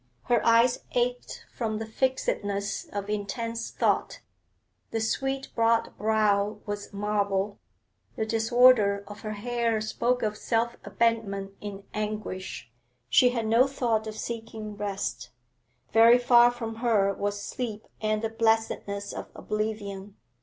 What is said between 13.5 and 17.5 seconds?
thought of seeking rest; very far from her was